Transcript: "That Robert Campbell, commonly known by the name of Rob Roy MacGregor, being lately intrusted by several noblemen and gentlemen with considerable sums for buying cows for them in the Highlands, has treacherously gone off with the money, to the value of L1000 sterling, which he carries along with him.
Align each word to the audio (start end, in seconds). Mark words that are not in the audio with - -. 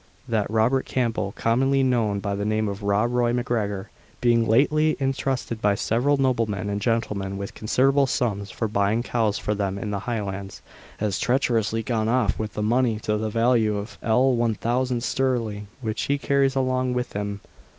"That 0.27 0.49
Robert 0.49 0.87
Campbell, 0.87 1.31
commonly 1.37 1.83
known 1.83 2.21
by 2.21 2.33
the 2.33 2.43
name 2.43 2.67
of 2.67 2.81
Rob 2.81 3.11
Roy 3.13 3.33
MacGregor, 3.33 3.91
being 4.19 4.47
lately 4.47 4.97
intrusted 4.99 5.61
by 5.61 5.75
several 5.75 6.17
noblemen 6.17 6.71
and 6.71 6.81
gentlemen 6.81 7.37
with 7.37 7.53
considerable 7.53 8.07
sums 8.07 8.49
for 8.49 8.67
buying 8.67 9.03
cows 9.03 9.37
for 9.37 9.53
them 9.53 9.77
in 9.77 9.91
the 9.91 9.99
Highlands, 10.09 10.63
has 10.97 11.19
treacherously 11.19 11.83
gone 11.83 12.09
off 12.09 12.39
with 12.39 12.53
the 12.53 12.63
money, 12.63 12.99
to 13.01 13.15
the 13.15 13.29
value 13.29 13.77
of 13.77 13.99
L1000 14.01 15.03
sterling, 15.03 15.67
which 15.81 16.01
he 16.01 16.17
carries 16.17 16.55
along 16.55 16.95
with 16.95 17.13
him. 17.13 17.39